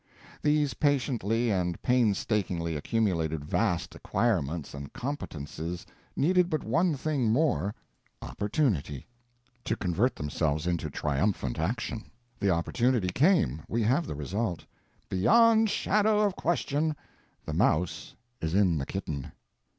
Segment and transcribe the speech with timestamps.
[0.41, 5.85] These patiently and painstakingly accumulated vast acquirements and competences
[6.15, 12.05] needed but one thing more—opportunity—to convert themselves into triumphant action.
[12.39, 14.65] The opportunity came, we have the result;
[15.07, 16.95] beyond shadow of question
[17.45, 19.31] the mouse is in the kitten.